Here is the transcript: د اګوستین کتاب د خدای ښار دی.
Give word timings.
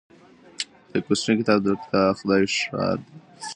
د 0.89 0.91
اګوستین 0.99 1.35
کتاب 1.41 1.59
د 1.65 1.67
خدای 2.17 2.43
ښار 2.55 2.97
دی. 3.03 3.11